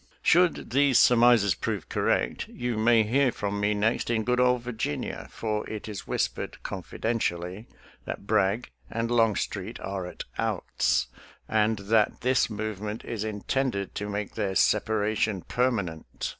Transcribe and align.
Should 0.23 0.71
these 0.71 0.97
surmises 0.97 1.53
prove 1.53 1.87
correct, 1.87 2.47
you, 2.47 2.75
may 2.75 3.03
hear 3.03 3.31
from 3.31 3.59
me 3.59 3.75
next 3.75 4.09
in 4.09 4.23
good 4.23 4.39
old 4.39 4.63
Virginia, 4.63 5.27
for 5.29 5.63
it 5.69 5.87
is 5.87 6.07
whispered 6.07 6.63
confidentially 6.63 7.67
that 8.05 8.25
Bragg 8.25 8.71
and 8.89 9.11
Long 9.11 9.35
street 9.35 9.79
are 9.79 10.07
at 10.07 10.23
outs, 10.39 11.05
and 11.47 11.77
that 11.93 12.21
this 12.21 12.49
movement 12.49 13.05
is 13.05 13.23
intended 13.23 13.93
to 13.93 14.09
make 14.09 14.33
their 14.33 14.55
separation 14.55 15.41
permanent. 15.43 16.29